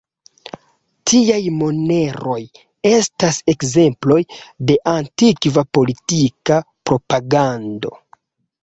Tiaj 1.11 1.41
moneroj 1.57 2.39
estas 2.93 3.39
ekzemploj 3.55 4.19
de 4.73 4.81
antikva 4.97 5.67
politika 5.81 6.63
propagando. 6.91 7.99